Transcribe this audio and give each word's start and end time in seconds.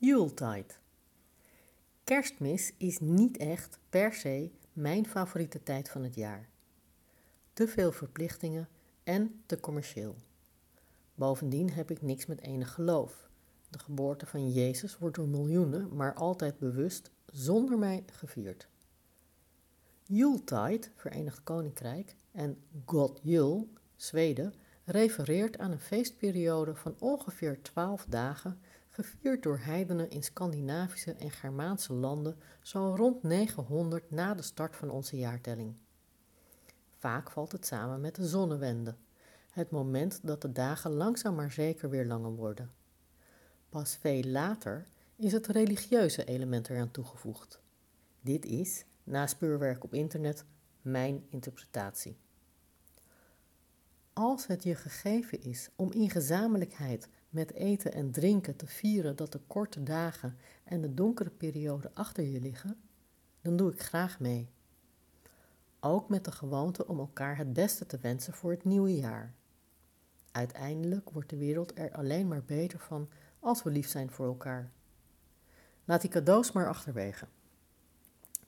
Yuletide. 0.00 0.74
Kerstmis 2.04 2.72
is 2.76 2.98
niet 2.98 3.36
echt 3.36 3.78
per 3.88 4.12
se 4.12 4.50
mijn 4.72 5.06
favoriete 5.06 5.62
tijd 5.62 5.88
van 5.88 6.02
het 6.02 6.14
jaar. 6.14 6.48
Te 7.52 7.68
veel 7.68 7.92
verplichtingen 7.92 8.68
en 9.04 9.42
te 9.46 9.60
commercieel. 9.60 10.16
Bovendien 11.14 11.70
heb 11.70 11.90
ik 11.90 12.02
niks 12.02 12.26
met 12.26 12.40
enig 12.40 12.72
geloof. 12.72 13.28
De 13.70 13.78
geboorte 13.78 14.26
van 14.26 14.50
Jezus 14.50 14.98
wordt 14.98 15.16
door 15.16 15.28
miljoenen, 15.28 15.96
maar 15.96 16.14
altijd 16.14 16.58
bewust, 16.58 17.10
zonder 17.26 17.78
mij 17.78 18.04
gevierd. 18.12 18.68
Yuletide, 20.06 20.88
Verenigd 20.94 21.42
Koninkrijk, 21.42 22.16
en 22.32 22.62
God 22.84 23.20
Yule, 23.22 23.66
Zweden, 23.96 24.54
refereert 24.84 25.58
aan 25.58 25.70
een 25.70 25.80
feestperiode 25.80 26.74
van 26.74 26.94
ongeveer 26.98 27.62
12 27.62 28.04
dagen, 28.08 28.60
gevierd 29.04 29.42
door 29.42 29.58
heidenen 29.58 30.10
in 30.10 30.22
Scandinavische 30.22 31.12
en 31.12 31.30
Germaanse 31.30 31.92
landen 31.92 32.38
zo 32.62 32.94
rond 32.96 33.22
900 33.22 34.10
na 34.10 34.34
de 34.34 34.42
start 34.42 34.76
van 34.76 34.90
onze 34.90 35.16
jaartelling. 35.16 35.76
Vaak 36.96 37.30
valt 37.30 37.52
het 37.52 37.66
samen 37.66 38.00
met 38.00 38.14
de 38.14 38.28
zonnewende, 38.28 38.96
het 39.50 39.70
moment 39.70 40.20
dat 40.22 40.42
de 40.42 40.52
dagen 40.52 40.90
langzaam 40.90 41.34
maar 41.34 41.52
zeker 41.52 41.90
weer 41.90 42.06
langer 42.06 42.30
worden. 42.30 42.70
Pas 43.68 43.96
veel 43.96 44.22
later 44.22 44.86
is 45.16 45.32
het 45.32 45.46
religieuze 45.46 46.24
element 46.24 46.68
eraan 46.68 46.90
toegevoegd. 46.90 47.60
Dit 48.20 48.44
is, 48.44 48.84
na 49.04 49.26
speurwerk 49.26 49.84
op 49.84 49.94
internet, 49.94 50.44
mijn 50.82 51.26
interpretatie. 51.28 52.16
Als 54.18 54.46
het 54.46 54.62
je 54.62 54.74
gegeven 54.74 55.42
is 55.42 55.70
om 55.76 55.92
in 55.92 56.10
gezamenlijkheid 56.10 57.08
met 57.30 57.52
eten 57.52 57.92
en 57.92 58.10
drinken 58.10 58.56
te 58.56 58.66
vieren 58.66 59.16
dat 59.16 59.32
de 59.32 59.40
korte 59.46 59.82
dagen 59.82 60.36
en 60.64 60.80
de 60.80 60.94
donkere 60.94 61.30
periode 61.30 61.90
achter 61.94 62.24
je 62.24 62.40
liggen, 62.40 62.76
dan 63.42 63.56
doe 63.56 63.72
ik 63.72 63.82
graag 63.82 64.20
mee. 64.20 64.50
Ook 65.80 66.08
met 66.08 66.24
de 66.24 66.32
gewoonte 66.32 66.86
om 66.86 66.98
elkaar 66.98 67.36
het 67.36 67.52
beste 67.52 67.86
te 67.86 67.98
wensen 67.98 68.32
voor 68.32 68.50
het 68.50 68.64
nieuwe 68.64 68.96
jaar. 68.96 69.34
Uiteindelijk 70.32 71.10
wordt 71.10 71.30
de 71.30 71.36
wereld 71.36 71.78
er 71.78 71.92
alleen 71.92 72.28
maar 72.28 72.44
beter 72.44 72.78
van 72.78 73.08
als 73.38 73.62
we 73.62 73.70
lief 73.70 73.88
zijn 73.88 74.10
voor 74.10 74.26
elkaar. 74.26 74.72
Laat 75.84 76.00
die 76.00 76.10
cadeaus 76.10 76.52
maar 76.52 76.68
achterwege. 76.68 77.26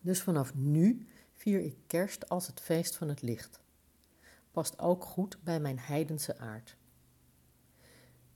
Dus 0.00 0.22
vanaf 0.22 0.54
nu 0.54 1.06
vier 1.32 1.60
ik 1.60 1.76
kerst 1.86 2.28
als 2.28 2.46
het 2.46 2.60
feest 2.60 2.96
van 2.96 3.08
het 3.08 3.22
licht. 3.22 3.60
Past 4.58 4.78
ook 4.78 5.04
goed 5.04 5.38
bij 5.42 5.60
mijn 5.60 5.78
heidense 5.78 6.38
aard. 6.38 6.76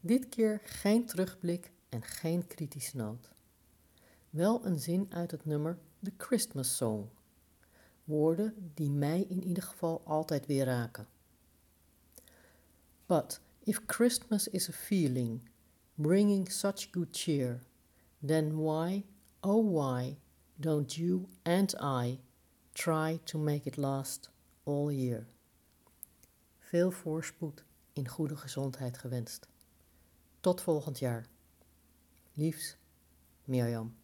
Dit 0.00 0.28
keer 0.28 0.60
geen 0.64 1.06
terugblik 1.06 1.72
en 1.88 2.02
geen 2.02 2.46
kritische 2.46 2.96
noot. 2.96 3.30
Wel 4.30 4.66
een 4.66 4.78
zin 4.78 5.06
uit 5.10 5.30
het 5.30 5.44
nummer 5.44 5.78
The 6.02 6.12
Christmas 6.16 6.76
Song. 6.76 7.08
Woorden 8.04 8.70
die 8.74 8.90
mij 8.90 9.22
in 9.28 9.44
ieder 9.44 9.62
geval 9.62 10.02
altijd 10.04 10.46
weer 10.46 10.64
raken. 10.64 11.06
But 13.06 13.40
if 13.58 13.80
Christmas 13.86 14.48
is 14.48 14.68
a 14.68 14.72
feeling, 14.72 15.50
bringing 15.94 16.50
such 16.50 16.88
good 16.90 17.08
cheer, 17.10 17.62
then 18.26 18.56
why, 18.56 19.04
oh 19.40 19.72
why, 19.74 20.16
don't 20.54 20.94
you 20.94 21.28
and 21.42 21.74
I 21.80 22.20
try 22.72 23.20
to 23.24 23.38
make 23.38 23.68
it 23.68 23.76
last 23.76 24.30
all 24.64 24.92
year? 24.92 25.26
Veel 26.72 26.90
voorspoed 26.90 27.64
in 27.92 28.08
goede 28.08 28.36
gezondheid 28.36 28.98
gewenst. 28.98 29.48
Tot 30.40 30.60
volgend 30.60 30.98
jaar. 30.98 31.26
Liefs, 32.32 32.76
Mirjam. 33.44 33.96